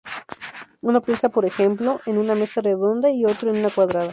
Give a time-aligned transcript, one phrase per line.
[0.81, 4.09] Uno piensa, por ejemplo, en una mesa redonda y otro en una cuadrada.